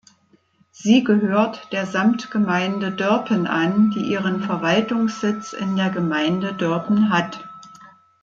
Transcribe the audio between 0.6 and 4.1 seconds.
Sie gehört der Samtgemeinde Dörpen an, die